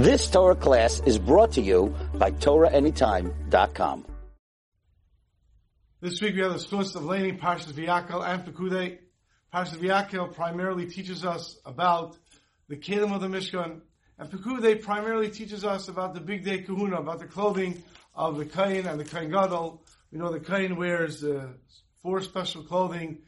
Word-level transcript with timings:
This 0.00 0.30
Torah 0.30 0.56
class 0.56 1.02
is 1.04 1.18
brought 1.18 1.52
to 1.52 1.60
you 1.60 1.94
by 2.14 2.30
TorahAnytime.com. 2.30 4.06
This 6.00 6.22
week 6.22 6.36
we 6.36 6.40
have 6.40 6.54
the 6.54 6.58
source 6.58 6.94
of 6.94 7.04
learning 7.04 7.36
Parshas 7.36 7.74
Vayakhel 7.74 8.26
and 8.26 8.42
Pekudei. 8.42 8.96
Parshas 9.52 9.76
Vayakhel 9.76 10.34
primarily 10.34 10.86
teaches 10.86 11.22
us 11.22 11.58
about 11.66 12.16
the 12.70 12.76
Keilim 12.76 13.14
of 13.14 13.20
the 13.20 13.26
Mishkan, 13.26 13.82
and 14.18 14.30
Pekudei 14.30 14.80
primarily 14.80 15.28
teaches 15.28 15.66
us 15.66 15.88
about 15.88 16.14
the 16.14 16.20
big 16.20 16.46
day 16.46 16.62
Kahuna, 16.62 16.96
about 16.96 17.18
the 17.18 17.26
clothing 17.26 17.82
of 18.14 18.38
the 18.38 18.46
Kohen 18.46 18.86
and 18.86 18.98
the 18.98 19.04
Kohen 19.04 19.30
Gadol. 19.30 19.84
We 20.10 20.18
know 20.18 20.32
the 20.32 20.40
Kohen 20.40 20.76
wears 20.76 21.22
uh, 21.22 21.48
four 22.02 22.22
special 22.22 22.62
clothing, 22.62 23.18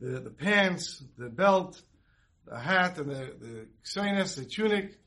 the, 0.00 0.20
the 0.20 0.30
pants, 0.30 1.04
the 1.18 1.28
belt, 1.28 1.82
the 2.46 2.58
hat, 2.58 2.96
and 2.96 3.10
the, 3.10 3.34
the 3.38 4.34
the 4.40 4.46
tunic, 4.50 4.98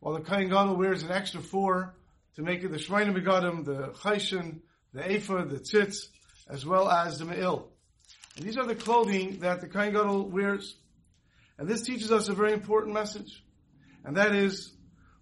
while 0.00 0.14
the 0.14 0.20
Kohen 0.20 0.48
Gadol 0.48 0.76
wears 0.76 1.02
an 1.02 1.10
extra 1.10 1.40
four 1.40 1.94
to 2.36 2.42
make 2.42 2.62
it 2.62 2.70
the 2.70 2.78
Shmoneh 2.78 3.14
Begadim, 3.14 3.64
the 3.64 3.88
Choshen, 3.88 4.60
the 4.92 5.02
Ephod, 5.02 5.50
the 5.50 5.58
Tzitz, 5.58 6.06
as 6.48 6.64
well 6.64 6.88
as 6.88 7.18
the 7.18 7.24
Me'il. 7.24 7.68
And 8.36 8.46
these 8.46 8.56
are 8.56 8.66
the 8.66 8.74
clothing 8.74 9.40
that 9.40 9.60
the 9.60 9.66
Kohen 9.66 9.92
Gadol 9.92 10.30
wears. 10.30 10.76
And 11.58 11.68
this 11.68 11.82
teaches 11.82 12.12
us 12.12 12.28
a 12.28 12.34
very 12.34 12.52
important 12.52 12.94
message. 12.94 13.44
And 14.04 14.16
that 14.16 14.34
is, 14.34 14.72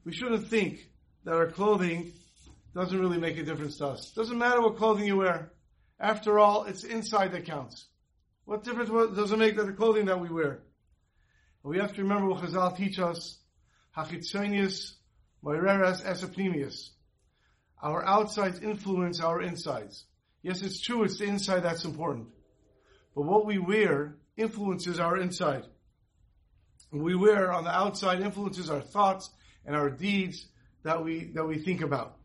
we 0.04 0.12
shouldn't 0.12 0.48
think 0.48 0.88
that 1.24 1.34
our 1.34 1.46
clothing 1.46 2.12
doesn't 2.74 2.98
really 2.98 3.18
make 3.18 3.38
a 3.38 3.42
difference 3.42 3.78
to 3.78 3.86
us. 3.86 4.10
Doesn't 4.10 4.38
matter 4.38 4.60
what 4.60 4.76
clothing 4.76 5.06
you 5.06 5.16
wear. 5.16 5.52
After 5.98 6.38
all, 6.38 6.64
it's 6.64 6.84
inside 6.84 7.32
that 7.32 7.46
counts. 7.46 7.86
What 8.44 8.64
difference 8.64 8.90
does 9.16 9.32
it 9.32 9.38
make 9.38 9.56
that 9.56 9.66
the 9.66 9.72
clothing 9.72 10.06
that 10.06 10.20
we 10.20 10.28
wear? 10.28 10.62
we 11.64 11.78
have 11.78 11.94
to 11.94 12.02
remember 12.02 12.28
what 12.28 12.44
Chazal 12.44 12.76
teach 12.76 13.00
us, 13.00 13.38
Hachitzonius 13.96 14.94
Moireras 15.44 16.04
Esapnimius. 16.04 16.90
Our 17.82 18.04
outsides 18.04 18.60
influence 18.60 19.20
our 19.20 19.40
insides. 19.40 20.04
Yes, 20.42 20.62
it's 20.62 20.80
true, 20.80 21.04
it's 21.04 21.18
the 21.18 21.24
inside 21.24 21.60
that's 21.60 21.84
important. 21.84 22.28
But 23.14 23.22
what 23.22 23.46
we 23.46 23.58
wear 23.58 24.16
influences 24.36 25.00
our 25.00 25.16
inside. 25.16 25.64
What 26.90 27.02
we 27.02 27.14
wear 27.14 27.52
on 27.52 27.64
the 27.64 27.74
outside 27.74 28.20
influences 28.20 28.70
our 28.70 28.80
thoughts 28.80 29.30
and 29.64 29.74
our 29.74 29.90
deeds 29.90 30.46
that 30.84 31.02
we, 31.02 31.32
that 31.34 31.46
we 31.46 31.58
think 31.58 31.80
about. 31.80 32.16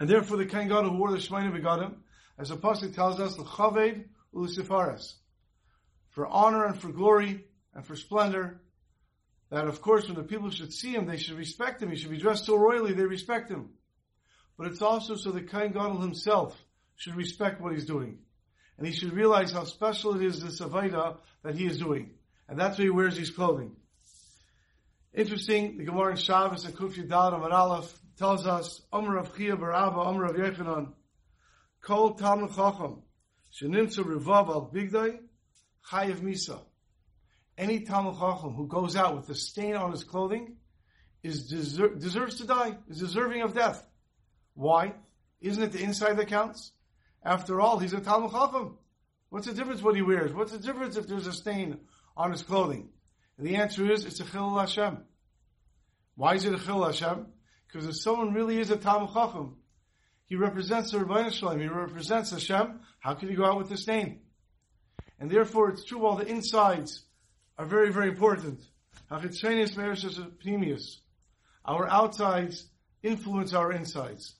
And 0.00 0.08
therefore 0.08 0.38
the 0.38 0.46
Kohen 0.46 0.68
Gadol 0.68 0.90
who 0.90 0.98
wore 0.98 1.12
the 1.12 1.18
Shmoneh 1.18 1.52
Begadim, 1.52 1.94
as 2.38 2.48
the 2.48 2.56
Pasuk 2.56 2.94
tells 2.94 3.20
us, 3.20 3.38
L'chaved 3.38 4.04
u'lusifares. 4.34 5.14
For 6.10 6.26
honor 6.26 6.64
and 6.64 6.80
for 6.80 6.88
glory 6.88 7.44
and 7.74 7.86
for 7.86 7.94
splendor, 7.94 8.60
that 9.52 9.68
of 9.68 9.82
course 9.82 10.06
when 10.06 10.16
the 10.16 10.22
people 10.22 10.48
should 10.48 10.72
see 10.72 10.92
him, 10.92 11.04
they 11.04 11.18
should 11.18 11.36
respect 11.36 11.82
him. 11.82 11.90
He 11.90 11.96
should 11.96 12.10
be 12.10 12.16
dressed 12.16 12.46
so 12.46 12.56
royally, 12.56 12.94
they 12.94 13.04
respect 13.04 13.50
him. 13.50 13.68
But 14.56 14.68
it's 14.68 14.80
also 14.80 15.14
so 15.14 15.30
that 15.32 15.50
Kohen 15.50 15.72
Gadol 15.72 16.00
himself 16.00 16.58
should 16.96 17.16
respect 17.16 17.60
what 17.60 17.74
he's 17.74 17.84
doing. 17.84 18.18
And 18.78 18.86
he 18.86 18.94
should 18.94 19.12
realize 19.12 19.52
how 19.52 19.64
special 19.64 20.16
it 20.16 20.24
is, 20.24 20.40
this 20.40 20.60
Avodah 20.60 21.18
that 21.42 21.54
he 21.54 21.66
is 21.66 21.76
doing. 21.76 22.12
And 22.48 22.58
that's 22.58 22.78
why 22.78 22.84
he 22.84 22.90
wears 22.90 23.18
these 23.18 23.30
clothing. 23.30 23.76
Interesting, 25.12 25.76
the 25.76 25.84
Gemara 25.84 26.12
in 26.12 26.16
Shabbos 26.16 26.64
and 26.64 26.74
Kuf 26.74 26.94
Yudad 26.94 27.34
Amar 27.34 27.52
Aleph 27.52 27.92
tells 28.16 28.46
us, 28.46 28.80
Omer 28.90 29.18
of 29.18 29.34
Chiya 29.34 29.60
bar 29.60 29.74
Abba, 29.74 29.98
Omer 30.00 30.24
of 30.24 30.36
Yochanan, 30.36 30.92
Kol 31.82 32.16
Talmid 32.16 32.56
Chacham, 32.56 33.02
Shenimtza 33.52 34.02
Revav 34.02 34.48
al 34.48 34.70
Bigdai, 34.74 35.18
Chayev 35.90 36.20
Misa. 36.20 36.58
Any 37.62 37.78
Talmid 37.78 38.18
Chacham 38.18 38.54
who 38.54 38.66
goes 38.66 38.96
out 38.96 39.14
with 39.14 39.28
a 39.30 39.36
stain 39.36 39.76
on 39.76 39.92
his 39.92 40.02
clothing 40.02 40.56
is 41.22 41.48
deser- 41.52 41.96
deserves 41.96 42.38
to 42.38 42.44
die, 42.44 42.76
is 42.88 42.98
deserving 42.98 43.42
of 43.42 43.54
death. 43.54 43.86
Why? 44.54 44.94
Isn't 45.40 45.62
it 45.62 45.70
the 45.70 45.80
inside 45.80 46.16
that 46.16 46.26
counts? 46.26 46.72
After 47.22 47.60
all, 47.60 47.78
he's 47.78 47.92
a 47.92 48.00
Talmid 48.00 48.32
Chacham. 48.32 48.78
What's 49.28 49.46
the 49.46 49.54
difference 49.54 49.80
what 49.80 49.94
he 49.94 50.02
wears? 50.02 50.32
What's 50.32 50.50
the 50.50 50.58
difference 50.58 50.96
if 50.96 51.06
there's 51.06 51.28
a 51.28 51.32
stain 51.32 51.78
on 52.16 52.32
his 52.32 52.42
clothing? 52.42 52.88
And 53.38 53.46
the 53.46 53.54
answer 53.54 53.88
is, 53.88 54.06
it's 54.06 54.18
a 54.18 54.24
Chilul 54.24 54.58
Hashem. 54.58 54.98
Why 56.16 56.34
is 56.34 56.44
it 56.44 56.54
a 56.54 56.58
Chilul 56.58 56.86
Hashem? 56.86 57.26
Because 57.68 57.86
if 57.86 57.96
someone 57.96 58.34
really 58.34 58.58
is 58.58 58.72
a 58.72 58.76
Talmid 58.76 59.14
Chacham, 59.14 59.56
he 60.24 60.34
represents 60.34 60.90
the 60.90 60.98
Rabbi 60.98 61.30
Shalom, 61.30 61.60
he 61.60 61.68
represents 61.68 62.32
Hashem, 62.32 62.80
how 62.98 63.14
can 63.14 63.28
he 63.28 63.36
go 63.36 63.44
out 63.44 63.58
with 63.58 63.70
a 63.70 63.76
stain? 63.76 64.22
And 65.20 65.30
therefore, 65.30 65.70
it's 65.70 65.84
true 65.84 66.04
all 66.04 66.16
the 66.16 66.26
insides 66.26 67.04
are 67.58 67.66
very, 67.66 67.92
very 67.92 68.08
important. 68.08 68.60
Our 71.64 71.88
outsides 71.88 72.66
influence 73.02 73.52
our 73.54 73.72
insides. 73.72 74.34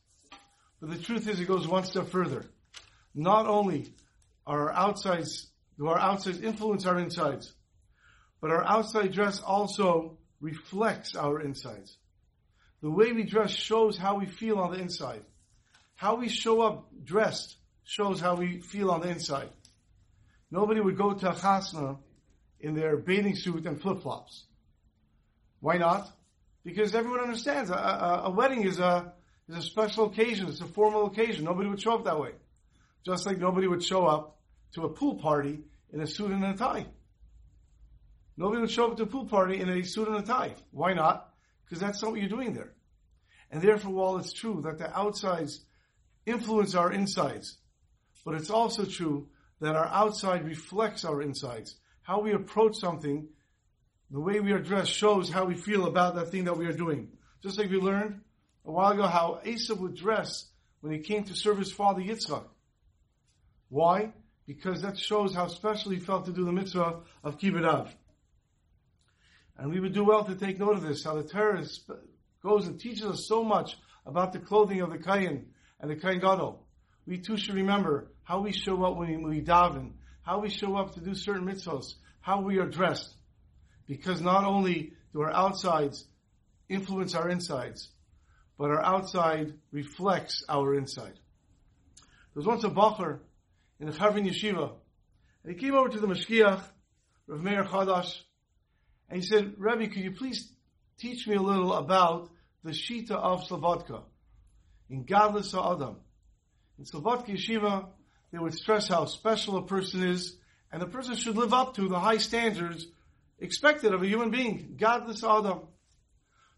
But 0.81 0.91
the 0.91 0.99
truth 0.99 1.29
is, 1.29 1.39
it 1.41 1.47
goes 1.47 1.69
one 1.69 1.85
step 1.85 2.09
further. 2.09 2.45
Not 3.15 3.47
only 3.47 3.95
are 4.47 4.71
our 4.71 4.73
outsides, 4.73 5.49
do 5.79 5.89
our 5.89 5.99
outsides 5.99 6.41
influence 6.41 6.87
our 6.87 6.99
insides, 6.99 7.53
but 8.41 8.51
our 8.51 8.65
outside 8.65 9.13
dress 9.13 9.41
also 9.41 10.19
reflects 10.41 11.15
our 11.15 11.41
insides. 11.41 11.97
The 12.83 12.91
way 12.91 13.13
we 13.13 13.23
dress 13.23 13.51
shows 13.53 13.97
how 13.97 14.19
we 14.19 14.27
feel 14.27 14.59
on 14.59 14.73
the 14.73 14.81
inside. 14.81 15.23
How 15.95 16.17
we 16.17 16.29
show 16.29 16.63
up 16.63 16.89
dressed 17.05 17.57
shows 17.85 18.19
how 18.21 18.35
we 18.35 18.61
feel 18.61 18.91
on 18.91 19.03
the 19.03 19.09
inside. 19.09 19.51
Nobody 20.51 20.81
would 20.81 20.97
go 20.97 21.13
to 21.15 21.31
a 21.31 21.35
chasna 21.35 21.99
in 22.63 22.75
their 22.75 22.97
bathing 22.97 23.37
suit 23.37 23.67
and 23.67 23.81
flip 23.81 24.03
flops. 24.03 24.45
Why 25.61 25.77
not? 25.77 26.09
Because 26.65 26.95
everyone 26.95 27.21
understands 27.21 27.71
a, 27.71 27.75
a, 27.75 28.23
a, 28.27 28.31
wedding 28.31 28.63
is 28.63 28.79
a 28.79 29.13
is 29.49 29.57
a 29.57 29.63
special 29.63 30.07
occasion. 30.07 30.49
It's 30.49 30.61
a 30.61 30.67
formal 30.67 31.07
occasion. 31.07 31.45
Nobody 31.45 31.69
would 31.69 31.83
show 31.83 31.95
up 31.95 32.05
that 32.05 32.19
way, 32.19 32.31
just 33.05 33.27
like 33.27 33.39
nobody 33.39 33.67
would 33.67 33.83
show 33.83 34.07
up 34.07 34.39
to 34.75 34.85
a 34.85 34.89
pool 34.89 35.17
party 35.17 35.61
in 35.93 36.01
a 36.01 36.07
suit 36.07 36.31
and 36.31 36.45
a 36.45 36.55
tie. 36.55 36.87
Nobody 38.37 38.61
would 38.61 38.71
show 38.71 38.91
up 38.91 38.97
to 38.97 39.03
a 39.03 39.07
pool 39.07 39.27
party 39.27 39.61
in 39.61 39.69
a 39.69 39.85
suit 39.85 40.09
and 40.09 40.17
a 40.17 40.23
tie. 40.23 40.55
Why 40.71 40.95
not? 40.95 41.29
Because 41.65 41.81
that's 41.81 42.01
not 42.01 42.13
what 42.13 42.21
you're 42.21 42.31
doing 42.31 42.55
there. 42.55 42.73
And 43.51 43.61
therefore, 43.61 43.93
while 43.93 44.17
it's 44.19 44.33
true 44.33 44.63
that 44.65 44.79
the 44.79 44.97
outsides 44.97 45.61
influence 46.25 46.75
our 46.75 46.93
insides, 46.93 47.59
but 48.25 48.35
it's 48.35 48.51
also 48.51 48.85
true 48.85 49.29
that 49.61 49.75
our 49.75 49.87
outside 49.87 50.45
reflects 50.45 51.05
our 51.05 51.21
insides. 51.21 51.77
How 52.03 52.21
we 52.21 52.33
approach 52.33 52.77
something, 52.77 53.29
the 54.11 54.21
way 54.21 54.41
we 54.41 54.53
are 54.53 54.59
dressed 54.59 54.93
shows 54.93 55.31
how 55.31 55.45
we 55.45 55.55
feel 55.55 55.87
about 55.87 56.17
that 56.17 56.31
thing 56.31 56.45
that 56.45 56.57
we 56.57 56.67
are 56.67 56.73
doing. 56.73 57.09
Just 57.43 57.59
like 57.59 57.71
we 57.71 57.79
learned 57.79 58.21
a 58.65 58.71
while 58.71 58.93
ago 58.93 59.07
how 59.07 59.41
Esav 59.45 59.79
would 59.79 59.97
dress 59.97 60.47
when 60.81 60.93
he 60.93 60.99
came 60.99 61.25
to 61.25 61.35
serve 61.35 61.59
his 61.59 61.73
father 61.73 62.01
Yitzchak. 62.01 62.45
Why? 63.69 64.13
Because 64.47 64.83
that 64.83 64.99
shows 64.99 65.35
how 65.35 65.47
special 65.47 65.93
he 65.93 65.99
felt 65.99 66.27
to 66.27 66.33
do 66.33 66.45
the 66.45 66.53
mitzvah 66.53 67.01
of 67.25 67.39
Kibbud. 67.39 67.89
And 69.57 69.71
we 69.71 69.81
would 69.81 69.95
do 69.95 70.05
well 70.05 70.25
to 70.25 70.35
take 70.35 70.59
note 70.59 70.77
of 70.77 70.83
this, 70.83 71.05
how 71.05 71.15
the 71.15 71.23
Torah 71.23 71.65
goes 72.43 72.67
and 72.67 72.79
teaches 72.79 73.05
us 73.05 73.27
so 73.27 73.45
much 73.45 73.77
about 74.05 74.33
the 74.33 74.41
clothing 74.41 74.81
of 74.81 74.91
the 74.91 74.99
Kohen 74.99 75.47
and 75.81 75.91
the 75.91 75.97
Kohen 75.97 76.19
Gadol. 76.19 76.67
We 77.07 77.19
too 77.19 77.37
should 77.37 77.55
remember 77.55 78.11
how 78.25 78.41
we 78.41 78.53
show 78.53 78.85
up 78.85 78.97
when 78.97 79.09
we, 79.09 79.17
when 79.17 79.31
we 79.31 79.41
daven, 79.41 79.93
how 80.23 80.41
we 80.41 80.49
show 80.49 80.77
up 80.77 80.95
to 80.95 81.01
do 81.01 81.15
certain 81.15 81.47
mitzvahs, 81.47 81.95
how 82.21 82.41
we 82.41 82.59
are 82.59 82.67
dressed. 82.67 83.15
Because 83.87 84.21
not 84.21 84.45
only 84.45 84.93
do 85.13 85.21
our 85.23 85.33
outsides 85.33 86.05
influence 86.69 87.15
our 87.15 87.29
insides, 87.29 87.89
but 88.59 88.71
our 88.71 88.83
outside 88.83 89.55
reflects 89.73 90.45
our 90.49 90.75
inside. 90.75 91.19
There 92.35 92.41
was 92.43 92.47
once 92.47 92.65
a 92.65 92.71
bacher 92.71 93.19
in 93.81 93.87
the 93.87 93.93
Chevron 93.93 94.25
Yeshiva, 94.25 94.73
and 95.45 95.53
he 95.53 95.59
came 95.59 95.75
over 95.75 95.89
to 95.89 95.99
the 95.99 96.07
Mashgiach, 96.07 96.63
Rav 97.27 97.43
Meir 97.43 97.65
Chodosh, 97.65 98.21
and 99.11 99.21
he 99.21 99.27
said, 99.27 99.55
Rabbi, 99.59 99.87
could 99.87 100.03
you 100.03 100.13
please 100.13 100.51
teach 100.99 101.27
me 101.27 101.35
a 101.35 101.43
little 101.43 101.75
about 101.75 102.31
the 102.65 102.71
Shita 102.71 103.11
of 103.11 103.47
Slobodka 103.47 104.03
in 104.89 105.05
Gadlus 105.05 105.53
Adam? 105.53 105.97
In 106.79 106.85
Slobodka 106.85 107.31
Yeshiva, 107.31 107.89
they 108.33 108.39
would 108.39 108.55
stress 108.55 108.89
how 108.89 109.05
special 109.05 109.59
a 109.59 109.63
person 109.63 110.03
is, 110.03 110.37
and 110.73 110.81
the 110.81 110.87
person 110.87 111.17
should 111.17 111.37
live 111.37 111.53
up 111.53 111.77
to 111.77 111.89
the 111.89 112.01
high 112.01 112.17
standards 112.17 112.87
expected 113.39 113.93
of 113.93 114.03
a 114.03 114.07
human 114.07 114.31
being. 114.31 114.77
Gadlus 114.77 115.23
Adam. 115.23 115.61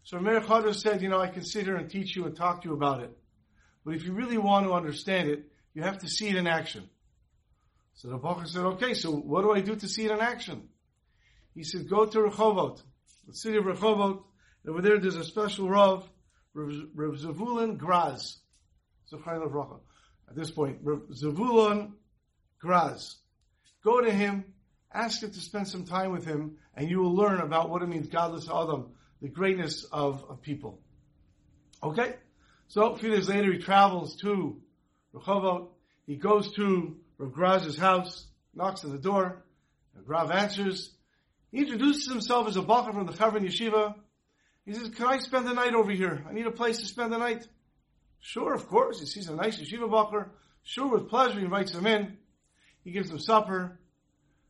So 0.03 0.19
Meir 0.19 0.39
Chodosh 0.39 0.75
said, 0.75 1.01
you 1.01 1.09
know, 1.09 1.19
I 1.19 1.27
can 1.27 1.43
sit 1.43 1.65
here 1.65 1.75
and 1.75 1.89
teach 1.89 2.15
you 2.15 2.25
and 2.25 2.35
talk 2.35 2.61
to 2.61 2.69
you 2.69 2.75
about 2.75 3.01
it. 3.01 3.11
But 3.83 3.95
if 3.95 4.05
you 4.05 4.13
really 4.13 4.37
want 4.37 4.65
to 4.65 4.73
understand 4.73 5.29
it, 5.29 5.51
you 5.73 5.81
have 5.83 5.97
to 5.99 6.07
see 6.07 6.29
it 6.29 6.35
in 6.35 6.47
action. 6.47 6.89
So 7.95 8.09
the 8.09 8.19
Bacher 8.19 8.47
said, 8.47 8.63
okay, 8.65 8.93
so 8.93 9.11
what 9.11 9.41
do 9.41 9.51
I 9.51 9.61
do 9.61 9.75
to 9.75 9.87
see 9.87 10.05
it 10.05 10.11
in 10.11 10.19
action? 10.19 10.69
He 11.53 11.63
said, 11.63 11.89
go 11.89 12.05
to 12.05 12.19
Rehovot, 12.19 12.81
the 13.27 13.33
city 13.33 13.57
of 13.57 13.65
Rehovot. 13.65 14.21
Over 14.67 14.81
there, 14.81 14.99
there's 14.99 15.15
a 15.15 15.23
special 15.23 15.69
Rav, 15.69 16.07
Rav 16.53 17.15
Zavulon 17.15 17.77
Graus. 17.77 18.37
At 20.29 20.35
this 20.35 20.51
point, 20.51 20.79
Rav 20.83 21.01
Zavulon 21.11 21.93
Graus. 22.63 23.15
Go 23.83 24.01
to 24.01 24.11
him, 24.11 24.45
ask 24.93 25.21
him 25.21 25.31
to 25.31 25.39
spend 25.39 25.67
some 25.67 25.85
time 25.85 26.11
with 26.11 26.25
him, 26.25 26.57
and 26.75 26.89
you 26.89 26.99
will 26.99 27.15
learn 27.15 27.39
about 27.39 27.69
what 27.69 27.81
it 27.81 27.87
means, 27.87 28.07
Gadlus 28.07 28.49
Adam, 28.49 28.91
the 29.21 29.29
greatness 29.29 29.83
of, 29.85 30.23
of 30.29 30.41
people. 30.41 30.79
Okay? 31.83 32.15
So 32.67 32.91
a 32.91 32.97
few 32.97 33.11
days 33.11 33.29
later 33.29 33.53
he 33.53 33.59
travels 33.59 34.15
to 34.17 34.61
Rehovot. 35.13 35.69
He 36.07 36.15
goes 36.15 36.51
to 36.53 36.97
Rav 37.17 37.31
Graus's 37.31 37.77
house, 37.77 38.25
knocks 38.53 38.83
on 38.83 38.91
the 38.91 38.97
door. 38.97 39.43
Rav 40.05 40.31
answers. 40.31 40.91
He 41.51 41.59
introduces 41.59 42.07
himself 42.07 42.47
as 42.47 42.57
a 42.57 42.61
bacher 42.61 42.93
from 42.93 43.05
the 43.05 43.13
Chevron 43.13 43.45
Yeshiva. 43.45 43.95
He 44.65 44.73
says, 44.73 44.89
can 44.89 45.07
I 45.07 45.19
spend 45.19 45.47
the 45.47 45.53
night 45.53 45.73
over 45.73 45.91
here? 45.91 46.25
I 46.27 46.33
need 46.33 46.47
a 46.47 46.51
place 46.51 46.79
to 46.79 46.85
spend 46.85 47.13
the 47.13 47.17
night. 47.17 47.47
Sure, 48.19 48.53
of 48.53 48.67
course. 48.67 48.99
He 48.99 49.05
sees 49.05 49.29
a 49.29 49.35
nice 49.35 49.59
yeshiva 49.59 49.89
bacher. 49.89 50.29
Sure, 50.63 50.87
with 50.87 51.09
pleasure, 51.09 51.39
he 51.39 51.45
invites 51.45 51.73
him 51.73 51.85
in. 51.85 52.17
He 52.83 52.91
gives 52.91 53.09
them 53.09 53.19
supper. 53.19 53.79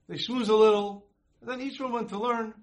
They 0.07 0.15
schmooze 0.15 0.50
a 0.50 0.53
little. 0.53 1.06
And 1.41 1.50
then 1.50 1.62
each 1.62 1.79
one 1.79 1.91
went 1.91 2.09
to 2.09 2.19
learn. 2.19 2.53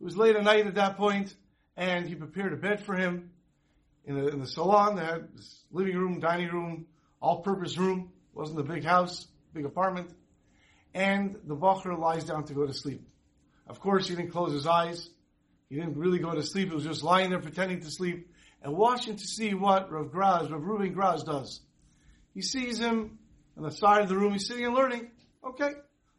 It 0.00 0.04
was 0.04 0.16
late 0.16 0.36
at 0.36 0.44
night 0.44 0.66
at 0.66 0.76
that 0.76 0.96
point, 0.96 1.34
and 1.76 2.06
he 2.06 2.14
prepared 2.14 2.52
a 2.52 2.56
bed 2.56 2.84
for 2.84 2.94
him 2.94 3.30
in 4.04 4.14
the, 4.14 4.28
in 4.28 4.40
the 4.40 4.46
salon. 4.46 4.96
They 4.96 5.04
had 5.04 5.28
this 5.34 5.64
living 5.72 5.96
room, 5.96 6.20
dining 6.20 6.48
room, 6.48 6.86
all-purpose 7.20 7.76
room. 7.76 8.12
It 8.32 8.38
wasn't 8.38 8.60
a 8.60 8.62
big 8.62 8.84
house, 8.84 9.26
big 9.52 9.64
apartment. 9.64 10.10
And 10.94 11.36
the 11.44 11.56
bacher 11.56 11.98
lies 11.98 12.24
down 12.24 12.44
to 12.44 12.54
go 12.54 12.66
to 12.66 12.72
sleep. 12.72 13.02
Of 13.66 13.80
course, 13.80 14.08
he 14.08 14.14
didn't 14.14 14.30
close 14.30 14.52
his 14.52 14.66
eyes. 14.66 15.10
He 15.68 15.76
didn't 15.76 15.96
really 15.96 16.18
go 16.18 16.34
to 16.34 16.42
sleep. 16.42 16.68
He 16.68 16.74
was 16.74 16.84
just 16.84 17.02
lying 17.02 17.30
there 17.30 17.40
pretending 17.40 17.80
to 17.80 17.90
sleep 17.90 18.30
and 18.62 18.76
watching 18.76 19.16
to 19.16 19.26
see 19.26 19.54
what 19.54 19.90
Rav 19.90 20.06
Graus, 20.06 20.50
Rav 20.50 20.60
Reuven 20.60 20.94
Graus 20.94 21.24
does. 21.24 21.60
He 22.34 22.42
sees 22.42 22.78
him 22.78 23.18
on 23.56 23.62
the 23.62 23.70
side 23.70 24.02
of 24.02 24.08
the 24.08 24.16
room. 24.16 24.32
He's 24.32 24.46
sitting 24.46 24.64
and 24.64 24.74
learning. 24.74 25.10
Okay, 25.44 25.72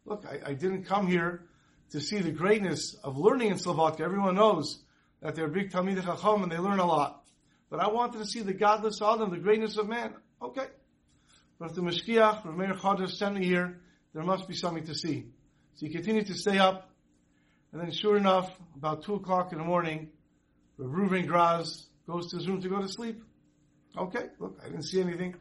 look, 0.06 0.26
I, 0.26 0.52
I 0.52 0.54
didn't 0.54 0.84
come 0.84 1.08
here 1.08 1.46
to 1.92 2.02
see 2.02 2.20
the 2.20 2.32
greatness 2.32 2.96
of 3.04 3.18
learning 3.18 3.52
in 3.52 3.58
Slobodka. 3.58 4.02
Everyone 4.02 4.36
knows 4.36 4.82
that 5.22 5.36
they're 5.36 5.48
big 5.48 5.72
Talmid 5.72 6.04
Chacham 6.04 6.44
and 6.44 6.52
they 6.52 6.58
learn 6.58 6.80
a 6.80 6.86
lot. 6.86 7.24
But 7.70 7.80
I 7.80 7.90
wanted 7.90 8.20
to 8.20 8.26
see 8.26 8.42
the 8.42 8.54
Gadlus 8.54 9.02
Adam, 9.02 9.30
the 9.32 9.38
greatness 9.38 9.78
of 9.78 9.88
man. 9.88 10.14
Okay. 10.42 10.66
But 11.60 11.70
if 11.70 11.76
the 11.76 11.82
Mashgiach, 11.82 12.46
Rav 12.46 12.58
Meir 12.58 12.74
Chodosh 12.74 13.12
sent 13.12 13.36
me 13.36 13.46
here, 13.46 13.82
there 14.14 14.24
must 14.24 14.48
be 14.48 14.56
something 14.56 14.86
to 14.86 14.96
see. 14.96 15.26
So 15.76 15.86
he 15.86 15.92
continued 15.92 16.28
to 16.28 16.34
stay 16.34 16.58
up. 16.58 16.90
And 17.72 17.82
then 17.82 17.92
sure 17.92 18.18
enough, 18.18 18.50
about 18.76 19.04
two 19.04 19.16
o'clock 19.16 19.52
in 19.52 19.60
the 19.60 19.64
morning, 19.64 20.10
Rav 20.78 20.90
Reuven 20.90 21.28
Graus 21.28 21.86
goes 22.10 22.32
to 22.32 22.38
his 22.38 22.48
room 22.48 22.62
to 22.62 22.70
go 22.70 22.82
to 22.82 22.88
sleep. 22.88 23.22
Okay, 23.96 24.26
look, 24.40 24.60
I 24.64 24.66
didn't 24.66 24.84
see 24.84 25.00
anything. 25.00 25.36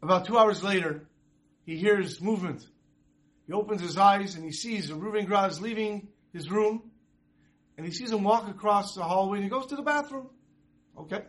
About 0.00 0.26
two 0.26 0.38
hours 0.38 0.62
later, 0.62 1.08
he 1.64 1.76
hears 1.76 2.20
movement. 2.20 2.64
He 3.46 3.52
opens 3.52 3.80
his 3.80 3.96
eyes 3.96 4.36
and 4.36 4.44
he 4.44 4.52
sees 4.52 4.90
Reuven 4.90 5.26
Graus 5.26 5.60
leaving 5.60 6.08
his 6.32 6.50
room, 6.50 6.90
and 7.76 7.84
he 7.84 7.92
sees 7.92 8.12
him 8.12 8.22
walk 8.22 8.48
across 8.48 8.94
the 8.94 9.02
hallway 9.02 9.38
and 9.38 9.44
he 9.44 9.50
goes 9.50 9.66
to 9.66 9.76
the 9.76 9.82
bathroom. 9.82 10.28
Okay? 10.96 11.22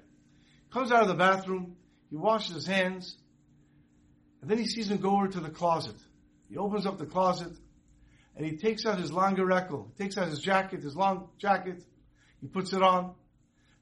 Comes 0.72 0.92
out 0.92 1.02
of 1.02 1.08
the 1.08 1.16
bathroom, 1.16 1.76
he 2.10 2.16
washes 2.16 2.54
his 2.54 2.68
hands, 2.68 3.18
and 4.42 4.50
then 4.50 4.58
he 4.60 4.66
sees 4.66 4.90
him 4.90 4.98
go 4.98 5.16
over 5.16 5.28
to 5.28 5.40
the 5.40 5.50
closet. 5.50 5.96
He 6.50 6.58
opens 6.58 6.86
up 6.86 7.00
the 7.00 7.06
closet, 7.06 7.54
and 8.36 8.46
he 8.46 8.58
takes 8.58 8.86
out 8.86 9.00
his 9.00 9.12
longer 9.12 9.46
rekel. 9.46 9.88
He 9.98 10.04
takes 10.04 10.18
out 10.18 10.28
his 10.28 10.40
jacket, 10.40 10.84
his 10.84 10.96
long 10.96 11.30
jacket, 11.40 11.84
he 12.42 12.48
puts 12.48 12.74
it 12.74 12.84
on. 12.84 13.16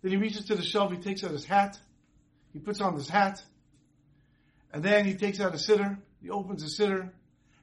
Then 0.02 0.12
he 0.12 0.18
reaches 0.18 0.46
to 0.46 0.56
the 0.56 0.64
shelf, 0.64 0.92
he 0.92 0.98
takes 0.98 1.24
out 1.24 1.32
his 1.32 1.46
hat, 1.46 1.80
he 2.54 2.60
puts 2.60 2.82
on 2.82 2.96
his 2.96 3.08
hat, 3.08 3.42
and 4.74 4.84
then 4.84 5.06
he 5.06 5.14
takes 5.14 5.40
out 5.40 5.54
a 5.54 5.58
siddur, 5.58 5.98
he 6.22 6.30
opens 6.30 6.64
the 6.64 6.84
siddur, 6.84 7.12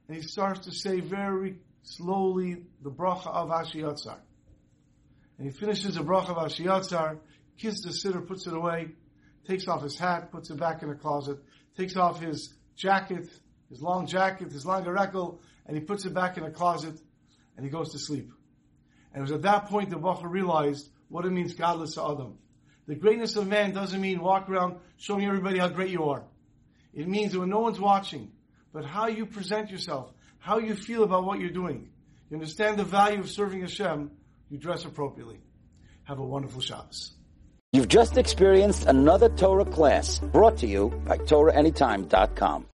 and 0.07 0.17
he 0.17 0.23
starts 0.23 0.67
to 0.67 0.73
say 0.73 1.01
very 1.01 1.59
slowly 1.83 2.65
the 2.83 2.91
bracha 2.91 3.29
of 3.29 3.51
Asher 3.51 3.79
Yatzar. 3.79 4.19
And 5.39 5.47
he 5.47 5.53
finishes 5.53 5.95
the 5.95 6.03
bracha 6.03 6.31
of 6.31 6.39
Asher 6.39 6.65
Yatzar, 6.65 7.19
kisses 7.57 7.83
the 7.83 7.91
siddur, 7.91 8.27
puts 8.27 8.47
it 8.47 8.55
away, 8.55 8.89
takes 9.47 9.67
off 9.67 9.83
his 9.83 9.99
hat, 9.99 10.31
puts 10.31 10.51
it 10.51 10.59
back 10.59 10.83
in 10.83 10.89
the 10.89 10.95
closet, 10.95 11.39
takes 11.77 11.97
off 11.97 12.21
his 12.21 12.55
jacket, 12.77 13.29
his 13.69 13.83
long 13.83 14.07
jacket, 14.07 14.53
his 14.53 14.65
long 14.65 14.85
rekel, 14.85 15.39
and 15.67 15.77
he 15.77 15.83
puts 15.83 16.05
it 16.05 16.15
back 16.15 16.37
in 16.37 16.45
the 16.45 16.51
closet, 16.51 16.99
and 17.57 17.65
he 17.65 17.71
goes 17.71 17.93
to 17.93 17.99
sleep. 17.99 18.31
And 19.13 19.21
it 19.21 19.23
was 19.23 19.33
at 19.33 19.43
that 19.43 19.67
point 19.67 19.91
that 19.91 20.01
Bacha 20.01 20.29
realized 20.29 20.89
what 21.09 21.25
it 21.25 21.31
means 21.31 21.55
Gadlus 21.55 21.97
Adam. 21.99 22.39
The 22.87 22.95
greatness 22.95 23.37
of 23.37 23.47
man 23.47 23.73
doesn't 23.73 24.01
mean 24.01 24.21
walk 24.21 24.49
around 24.49 24.77
showing 24.97 25.25
everybody 25.27 25.59
how 25.59 25.69
great 25.69 25.91
you 25.91 26.05
are. 26.05 26.25
It 26.95 27.07
means 27.07 27.33
that 27.33 27.41
when 27.41 27.51
no 27.51 27.61
one's 27.61 27.81
watching, 27.81 28.33
but 28.73 28.85
how 28.85 29.09
you 29.09 29.27
present 29.27 29.71
yourself, 29.71 30.13
how 30.39 30.59
you 30.59 30.75
feel 30.75 31.05
about 31.05 31.25
what 31.25 31.39
you're 31.39 31.51
doing. 31.51 31.91
You 32.31 32.37
understand 32.37 32.79
the 32.79 32.85
value 32.85 33.21
of 33.21 33.29
serving 33.29 33.61
Hashem, 33.61 34.11
you 34.51 34.59
dress 34.59 34.85
appropriately. 34.85 35.41
Have 36.05 36.19
a 36.19 36.25
wonderful 36.25 36.61
Shabbos. 36.61 37.13
You've 37.73 37.89
just 37.89 38.17
experienced 38.17 38.87
another 38.87 39.29
Torah 39.29 39.67
class 39.67 40.19
brought 40.19 40.57
to 40.59 40.67
you 40.67 40.89
by 41.05 41.19
TorahAnytime.com. 41.19 42.67